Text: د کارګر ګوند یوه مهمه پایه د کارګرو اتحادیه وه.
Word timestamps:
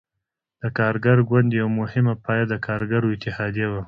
د 0.61 0.63
کارګر 0.77 1.17
ګوند 1.29 1.49
یوه 1.59 1.71
مهمه 1.79 2.13
پایه 2.25 2.45
د 2.51 2.53
کارګرو 2.67 3.13
اتحادیه 3.15 3.67
وه. 3.69 3.79